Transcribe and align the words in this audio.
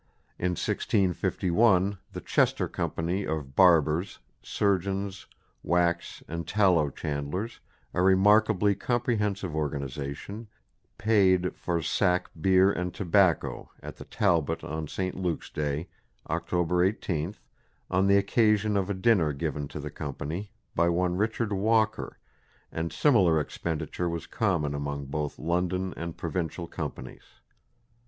In 0.39 0.53
1651 0.53 1.99
the 2.11 2.21
Chester 2.21 2.67
Company 2.67 3.23
of 3.27 3.55
Barbers, 3.55 4.17
Surgeons, 4.41 5.27
Wax 5.61 6.23
and 6.27 6.47
Tallow 6.47 6.89
Chandlers 6.89 7.59
a 7.93 8.01
remarkably 8.01 8.73
comprehensive 8.73 9.55
organization 9.55 10.47
paid 10.97 11.53
for 11.55 11.83
"Sack 11.83 12.31
beere 12.41 12.71
and 12.71 12.91
Tobacco" 12.95 13.69
at 13.83 13.97
the 13.97 14.05
Talbot 14.05 14.63
on 14.63 14.87
St. 14.87 15.13
Luke's 15.13 15.51
Day, 15.51 15.87
October 16.31 16.83
18, 16.83 17.35
on 17.91 18.07
the 18.07 18.17
occasion 18.17 18.75
of 18.75 18.89
a 18.89 18.95
dinner 18.95 19.33
given 19.33 19.67
to 19.67 19.79
the 19.79 19.91
Company 19.91 20.51
by 20.73 20.89
one 20.89 21.15
Richard 21.15 21.53
Walker; 21.53 22.17
and 22.71 22.91
similar 22.91 23.39
expenditure 23.39 24.09
was 24.09 24.25
common 24.25 24.73
among 24.73 25.05
both 25.05 25.37
London 25.37 25.93
and 25.95 26.17
provincial 26.17 26.65
Companies. 26.65 27.39